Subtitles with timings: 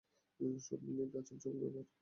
[0.59, 1.85] সব মিলিয়ে গা ছমছমানো ব্যাপার।